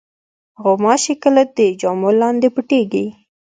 [0.63, 3.05] غوماشې کله د جامو لاندې پټېږي.